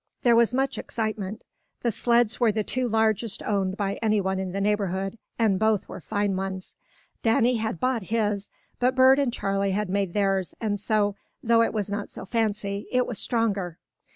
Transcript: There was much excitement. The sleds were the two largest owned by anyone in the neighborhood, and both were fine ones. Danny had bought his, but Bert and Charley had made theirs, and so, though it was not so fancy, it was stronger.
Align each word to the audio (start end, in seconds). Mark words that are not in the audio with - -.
There 0.23 0.35
was 0.35 0.51
much 0.51 0.79
excitement. 0.79 1.43
The 1.83 1.91
sleds 1.91 2.39
were 2.39 2.51
the 2.51 2.63
two 2.63 2.87
largest 2.87 3.43
owned 3.43 3.77
by 3.77 3.99
anyone 4.01 4.39
in 4.39 4.51
the 4.51 4.59
neighborhood, 4.59 5.15
and 5.37 5.59
both 5.59 5.87
were 5.87 5.99
fine 5.99 6.35
ones. 6.35 6.73
Danny 7.21 7.57
had 7.57 7.79
bought 7.79 8.05
his, 8.09 8.49
but 8.79 8.95
Bert 8.95 9.19
and 9.19 9.31
Charley 9.31 9.73
had 9.73 9.89
made 9.89 10.13
theirs, 10.15 10.55
and 10.59 10.79
so, 10.79 11.15
though 11.43 11.61
it 11.61 11.71
was 11.71 11.91
not 11.91 12.09
so 12.09 12.25
fancy, 12.25 12.87
it 12.91 13.05
was 13.05 13.19
stronger. 13.19 13.77